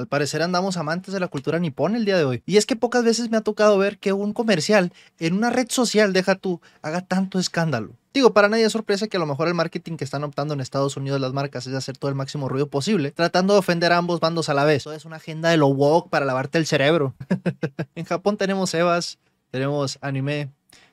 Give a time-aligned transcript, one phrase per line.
[0.00, 2.42] Al parecer andamos amantes de la cultura nipón el día de hoy.
[2.46, 5.66] Y es que pocas veces me ha tocado ver que un comercial en una red
[5.68, 7.92] social, deja tú, haga tanto escándalo.
[8.14, 10.62] Digo, para nadie es sorpresa que a lo mejor el marketing que están optando en
[10.62, 13.98] Estados Unidos las marcas es hacer todo el máximo ruido posible, tratando de ofender a
[13.98, 14.78] ambos bandos a la vez.
[14.78, 17.14] Eso es una agenda de lo woke para lavarte el cerebro.
[17.94, 19.18] en Japón tenemos Evas,
[19.50, 20.50] tenemos anime,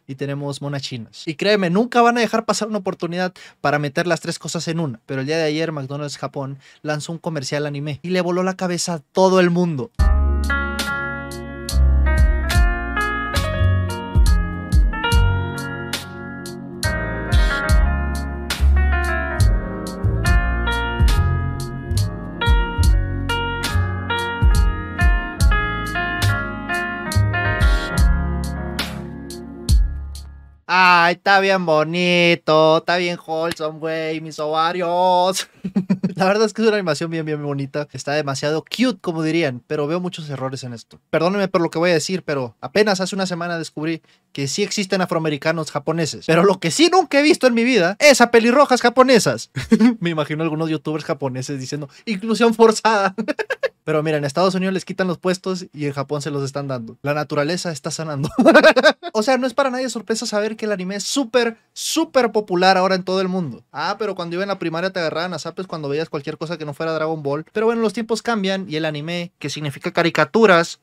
[0.08, 1.28] y tenemos monachinas.
[1.28, 4.80] Y créeme, nunca van a dejar pasar una oportunidad para meter las tres cosas en
[4.80, 5.02] una.
[5.06, 8.56] Pero el día de ayer McDonald's Japón lanzó un comercial anime y le voló la
[8.56, 9.92] cabeza a todo el mundo.
[31.08, 35.48] Ay, está bien bonito, está bien wholesome, güey, mis ovarios.
[36.16, 37.88] La verdad es que es una animación bien, bien bonita.
[37.94, 41.00] Está demasiado cute, como dirían, pero veo muchos errores en esto.
[41.10, 44.02] Perdónenme por lo que voy a decir, pero apenas hace una semana descubrí
[44.34, 46.26] que sí existen afroamericanos japoneses.
[46.26, 49.50] Pero lo que sí nunca he visto en mi vida es a pelirrojas japonesas.
[50.02, 53.16] Me imagino algunos youtubers japoneses diciendo inclusión forzada.
[53.88, 56.68] Pero mira, en Estados Unidos les quitan los puestos y en Japón se los están
[56.68, 56.98] dando.
[57.04, 58.28] La naturaleza está sanando.
[59.14, 62.76] o sea, no es para nadie sorpresa saber que el anime es súper, súper popular
[62.76, 63.64] ahora en todo el mundo.
[63.72, 66.58] Ah, pero cuando iba en la primaria te agarraban a zapes cuando veías cualquier cosa
[66.58, 67.46] que no fuera Dragon Ball.
[67.54, 70.82] Pero bueno, los tiempos cambian y el anime, que significa caricaturas,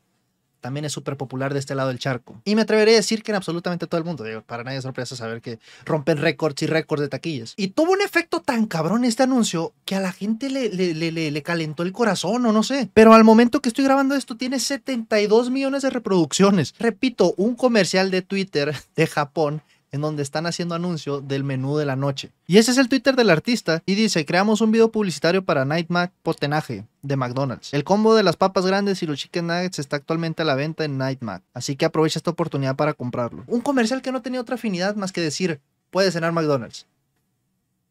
[0.64, 2.40] también es súper popular de este lado del charco.
[2.42, 5.14] Y me atreveré a decir que en absolutamente todo el mundo, para nadie es sorpresa
[5.14, 7.52] saber que rompen récords y récords de taquillas.
[7.58, 11.30] Y tuvo un efecto tan cabrón este anuncio que a la gente le, le, le,
[11.30, 12.88] le, calentó el corazón o no sé.
[12.94, 16.74] Pero al momento que estoy grabando esto tiene 72 millones de reproducciones.
[16.78, 19.60] Repito, un comercial de Twitter de Japón
[19.94, 22.32] en donde están haciendo anuncio del menú de la noche.
[22.48, 25.88] Y ese es el Twitter del artista y dice, creamos un video publicitario para Night
[25.88, 27.72] Mac Potenaje de McDonald's.
[27.72, 30.84] El combo de las papas grandes y los chicken nuggets está actualmente a la venta
[30.84, 33.44] en Night Mac, así que aprovecha esta oportunidad para comprarlo.
[33.46, 35.60] Un comercial que no tenía otra afinidad más que decir,
[35.92, 36.88] puedes cenar McDonald's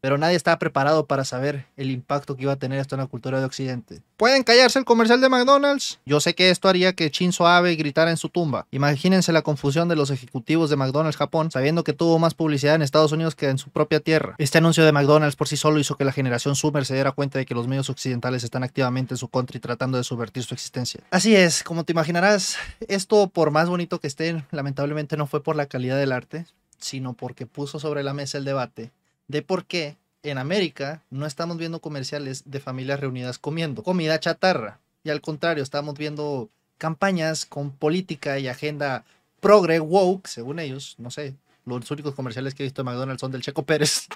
[0.04, 3.08] pero nadie estaba preparado para saber el impacto que iba a tener esto en la
[3.08, 4.02] cultura de Occidente.
[4.18, 6.02] ¿Pueden callarse el comercial de McDonald's?
[6.06, 8.68] Yo sé que esto haría que Shinzo Abe gritara en su tumba.
[8.72, 12.82] Imagínense la confusión de los ejecutivos de McDonald's Japón, sabiendo que tuvo más publicidad en
[12.82, 14.36] Estados Unidos que en su propia tierra.
[14.40, 17.40] Este anuncio de McDonald's por sí solo hizo que la generación Summer se diera cuenta
[17.40, 20.54] de que los medios occidentales están activamente en su contra y tratando de subvertir su
[20.54, 21.00] existencia.
[21.12, 22.58] Así es, como te imaginarás,
[22.90, 26.46] esto por más bonito que esté, lamentablemente no fue por la calidad del arte,
[26.78, 28.92] sino porque puso sobre la mesa el debate
[29.28, 34.80] de por qué en América no estamos viendo comerciales de familias reunidas comiendo comida chatarra.
[35.04, 39.04] Y al contrario, estamos viendo campañas con política y agenda
[39.42, 40.96] progre, woke, según ellos.
[40.98, 41.36] No sé,
[41.66, 44.08] los únicos comerciales que he visto de McDonald's son del Checo Pérez.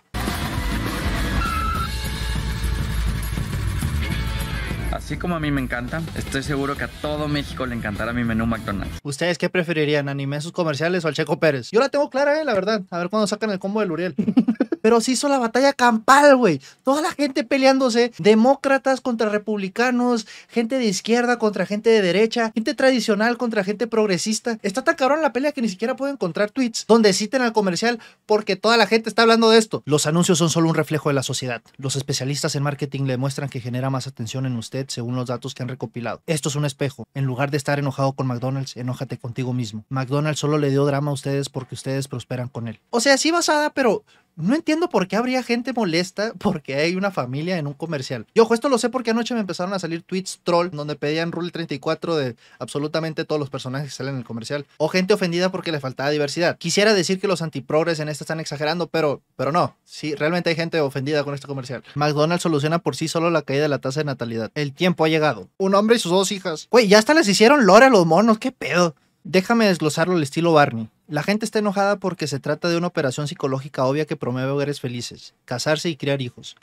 [4.92, 8.24] Así como a mí me encanta, estoy seguro que a todo México le encantará mi
[8.24, 9.00] menú McDonald's.
[9.04, 11.70] ¿Ustedes qué preferirían, anime sus comerciales o al Checo Pérez?
[11.72, 12.82] Yo la tengo clara, eh, la verdad.
[12.90, 14.16] A ver cuándo sacan el combo del Uriel.
[14.82, 16.62] pero se hizo la batalla campal, güey.
[16.84, 22.74] Toda la gente peleándose, demócratas contra republicanos, gente de izquierda contra gente de derecha, gente
[22.74, 24.58] tradicional contra gente progresista.
[24.62, 28.00] Está tan cabrón la pelea que ni siquiera puedo encontrar tweets donde citen al comercial
[28.26, 29.84] porque toda la gente está hablando de esto.
[29.86, 31.62] Los anuncios son solo un reflejo de la sociedad.
[31.78, 35.54] Los especialistas en marketing le muestran que genera más atención en usted según los datos
[35.54, 36.22] que han recopilado.
[36.28, 37.08] Esto es un espejo.
[37.14, 39.86] En lugar de estar enojado con McDonald's, enójate contigo mismo.
[39.90, 42.80] McDonald's solo le dio drama a ustedes porque ustedes prosperan con él.
[42.90, 44.04] O sea, sí basada, pero
[44.38, 48.28] no entiendo por qué habría gente molesta porque hay una familia en un comercial.
[48.34, 51.32] Y ojo, esto lo sé porque anoche me empezaron a salir tweets troll donde pedían
[51.32, 54.66] Rule 34 de absolutamente todos los personajes que salen en el comercial.
[54.78, 56.58] O gente ofendida porque le faltaba diversidad.
[56.58, 59.76] Quisiera decir que los antiprogres en esto están exagerando, pero, pero no.
[59.84, 61.84] Sí, realmente hay gente ofendida con este comercial.
[61.96, 64.52] McDonald's soluciona por sí solo la caída de la tasa de natalidad.
[64.54, 65.50] El tiempo ha llegado.
[65.58, 66.68] Un hombre y sus dos hijas.
[66.70, 68.38] Güey, ya hasta les hicieron lore a los monos.
[68.38, 68.96] ¿Qué pedo?
[69.24, 70.90] Déjame desglosarlo al estilo Barney.
[71.10, 74.82] La gente está enojada porque se trata de una operación psicológica obvia que promueve hogares
[74.82, 76.58] felices, casarse y criar hijos.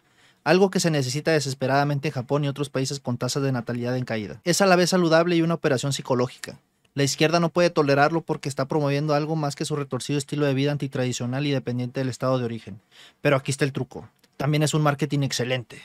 [0.45, 4.05] Algo que se necesita desesperadamente en Japón y otros países con tasas de natalidad en
[4.05, 4.43] caída.
[4.45, 6.59] Es a la vez saludable y una operación psicológica.
[6.93, 10.53] La izquierda no puede tolerarlo porque está promoviendo algo más que su retorcido estilo de
[10.53, 12.83] vida antitradicional y dependiente del estado de origen.
[13.23, 14.11] Pero aquí está el truco.
[14.37, 15.81] También es un marketing excelente.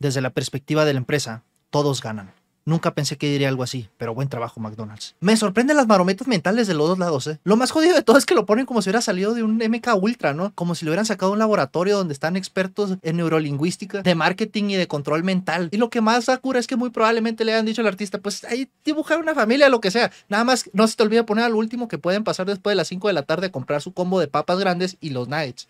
[0.00, 2.34] Desde la perspectiva de la empresa, todos ganan.
[2.64, 5.16] Nunca pensé que diría algo así, pero buen trabajo, McDonald's.
[5.20, 7.40] Me sorprenden las marometas mentales de los dos lados, ¿eh?
[7.42, 9.56] Lo más jodido de todo es que lo ponen como si hubiera salido de un
[9.56, 10.52] MK Ultra, ¿no?
[10.54, 14.70] Como si lo hubieran sacado de un laboratorio donde están expertos en neurolingüística, de marketing
[14.70, 15.68] y de control mental.
[15.72, 18.18] Y lo que más da cura es que muy probablemente le hayan dicho al artista,
[18.18, 20.12] pues ahí dibujar una familia, lo que sea.
[20.28, 22.88] Nada más no se te olvide poner al último que pueden pasar después de las
[22.88, 25.66] 5 de la tarde a comprar su combo de papas grandes y los nuggets.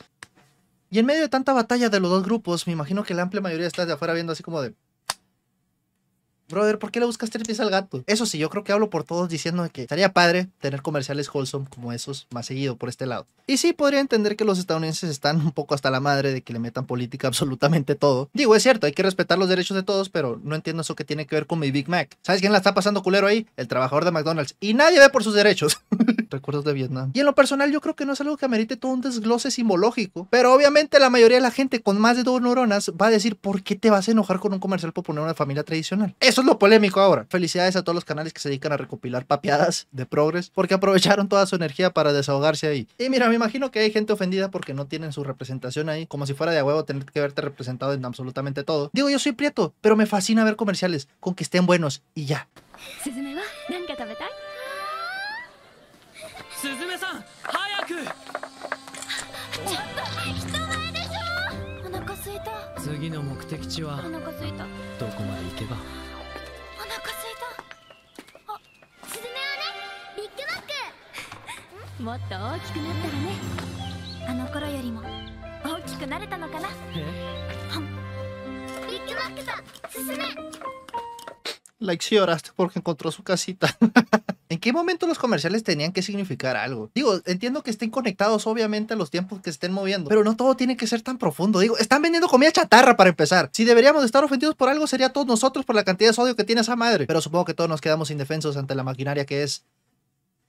[0.90, 3.40] Y en medio de tanta batalla de los dos grupos, me imagino que la amplia
[3.40, 4.74] mayoría está de afuera viendo así como de,
[6.52, 8.04] Brother, ¿por qué le buscas tres pies al gato?
[8.06, 11.66] Eso sí, yo creo que hablo por todos diciendo que estaría padre tener comerciales wholesome
[11.70, 13.26] como esos más seguido por este lado.
[13.46, 16.52] Y sí, podría entender que los estadounidenses están un poco hasta la madre de que
[16.52, 18.28] le metan política absolutamente todo.
[18.34, 21.04] Digo, es cierto, hay que respetar los derechos de todos, pero no entiendo eso que
[21.04, 22.16] tiene que ver con mi Big Mac.
[22.20, 23.46] ¿Sabes quién la está pasando culero ahí?
[23.56, 24.54] El trabajador de McDonald's.
[24.60, 25.80] Y nadie ve por sus derechos.
[26.30, 27.12] Recuerdos de Vietnam.
[27.14, 29.50] Y en lo personal, yo creo que no es algo que amerite todo un desglose
[29.50, 30.28] simbológico.
[30.30, 33.36] Pero obviamente la mayoría de la gente con más de dos neuronas va a decir,
[33.36, 36.14] ¿por qué te vas a enojar con un comercial por poner una familia tradicional?
[36.20, 37.26] Eso es lo polémico ahora.
[37.28, 41.28] Felicidades a todos los canales que se dedican a recopilar papeadas de progres, porque aprovecharon
[41.28, 42.88] toda su energía para desahogarse ahí.
[42.98, 46.26] Y mira, me imagino que hay gente ofendida porque no tienen su representación ahí, como
[46.26, 48.90] si fuera de a huevo tener que verte representado en absolutamente todo.
[48.92, 52.48] Digo, yo soy prieto, pero me fascina ver comerciales con que estén buenos y ya.
[72.01, 73.67] もっと大きくなったらね
[74.27, 75.01] あの頃よりも
[75.63, 77.03] 大きくなれたのかなえ
[78.89, 80.25] ビッグマックだスズメ
[81.79, 83.67] Like si lloraste porque encontró su casita.
[84.49, 86.89] ¿En qué momento los comerciales tenían que significar algo?
[86.95, 90.35] Digo, entiendo que estén conectados obviamente a los tiempos que se estén moviendo, pero no
[90.35, 91.59] todo tiene que ser tan profundo.
[91.59, 93.49] Digo, están vendiendo comida chatarra para empezar.
[93.53, 96.35] Si deberíamos de estar ofendidos por algo sería todos nosotros por la cantidad de sodio
[96.35, 97.05] que tiene esa madre.
[97.05, 99.63] Pero supongo que todos nos quedamos indefensos ante la maquinaria que es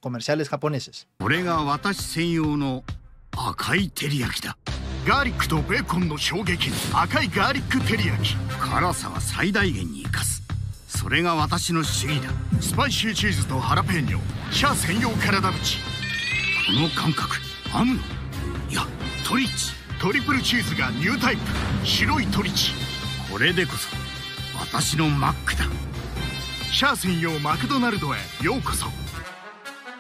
[0.04, 1.08] comerciales japoneses.
[1.20, 2.84] これが私専用の
[3.32, 4.58] 赤い照り焼きだ
[5.08, 10.44] ガーリックとベーコンの衝撃赤いガーリック照り焼き辛さは最大限に生かす
[10.88, 12.30] それが私の主義だ
[12.62, 14.20] スパイシーチーズとハラペーニョ
[14.52, 15.50] シャー専用体縁こ
[16.82, 17.38] の感覚
[17.74, 18.00] アムノ
[18.70, 18.82] いや
[19.28, 21.42] トリッチトリプルチーズがニュータイプ
[21.86, 22.72] 白いトリチ
[23.32, 23.90] これでこそ
[24.60, 25.66] 私のマックだ
[26.72, 29.03] シャー専用マクドナルドへようこそ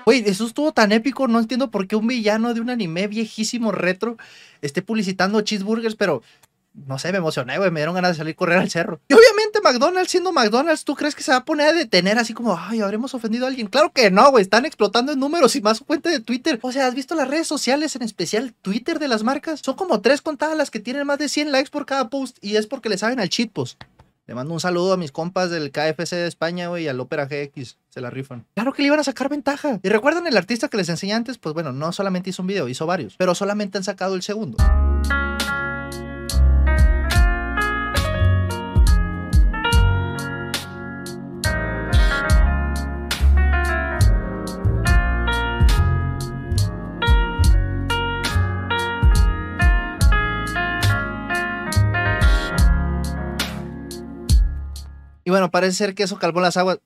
[0.05, 3.71] Güey, eso estuvo tan épico, no entiendo por qué un villano de un anime viejísimo
[3.71, 4.17] retro
[4.61, 6.21] esté publicitando cheeseburgers, pero
[6.73, 8.99] no sé, me emocioné, güey, me dieron ganas de salir a correr al cerro.
[9.07, 12.33] Y obviamente McDonald's, siendo McDonald's, ¿tú crees que se va a poner a detener así
[12.33, 13.67] como, ay, habremos ofendido a alguien?
[13.67, 16.59] Claro que no, güey, están explotando en números y más su cuenta de Twitter.
[16.63, 19.61] O sea, ¿has visto las redes sociales, en especial Twitter de las marcas?
[19.63, 22.55] Son como tres contadas las que tienen más de 100 likes por cada post y
[22.55, 23.83] es porque le saben al cheat post.
[24.25, 27.25] Le mando un saludo a mis compas del KFC de España, güey, y al Opera
[27.25, 27.77] GX.
[27.93, 28.47] Se la rifan.
[28.55, 29.79] Claro que le iban a sacar ventaja.
[29.83, 32.67] Y recuerdan el artista que les enseñé antes, pues bueno, no solamente hizo un video,
[32.67, 34.57] hizo varios, pero solamente han sacado el segundo.
[55.25, 56.79] Y bueno, parece ser que eso calmó las aguas.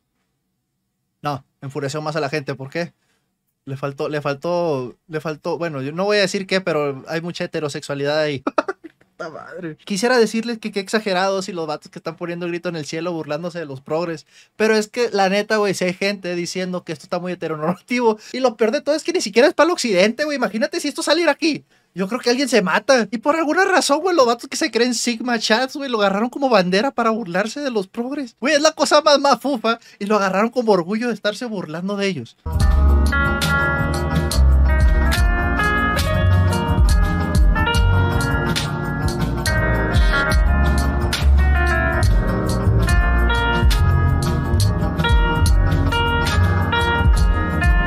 [1.61, 2.55] Enfureció más a la gente.
[2.55, 2.93] ¿Por qué?
[3.65, 5.57] Le faltó, le faltó, le faltó.
[5.57, 8.43] Bueno, yo no voy a decir qué, pero hay mucha heterosexualidad ahí.
[9.17, 9.77] Madre.
[9.83, 12.85] Quisiera decirles que qué exagerados y los vatos que están poniendo el grito en el
[12.85, 14.27] cielo burlándose de los progres.
[14.55, 18.19] Pero es que la neta, güey, si hay gente diciendo que esto está muy heteronormativo.
[18.31, 20.37] Y lo peor de todo es que ni siquiera es para el occidente, güey.
[20.37, 21.65] Imagínate si esto saliera aquí.
[21.97, 23.07] Yo creo que alguien se mata.
[23.09, 26.29] Y por alguna razón, güey, los vatos que se creen Sigma Chats, güey, lo agarraron
[26.29, 28.35] como bandera para burlarse de los progres.
[28.39, 29.79] Güey, es la cosa más mafufa.
[29.97, 32.37] Y lo agarraron como orgullo de estarse burlando de ellos.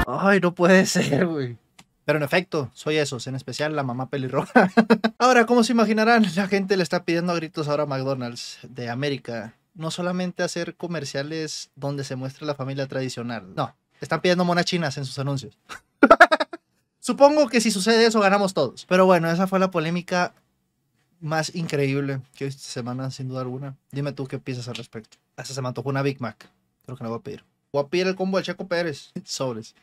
[0.08, 1.56] Ay, no puede ser, güey.
[2.10, 4.68] Pero en efecto, soy esos, en especial la mamá pelirroja.
[5.18, 8.90] ahora, como se imaginarán, la gente le está pidiendo a gritos ahora a McDonald's de
[8.90, 13.54] América no solamente hacer comerciales donde se muestre la familia tradicional.
[13.54, 15.56] No, están pidiendo monas chinas en sus anuncios.
[16.98, 18.86] Supongo que si sucede eso ganamos todos.
[18.86, 20.34] Pero bueno, esa fue la polémica
[21.20, 23.76] más increíble que esta semana, sin duda alguna.
[23.92, 25.18] Dime tú qué piensas al respecto.
[25.36, 26.50] Esta se me antojó una Big Mac.
[26.84, 27.44] Creo que la voy a pedir.
[27.72, 29.12] Voy a pedir el combo del Checo Pérez.
[29.24, 29.76] Sobres.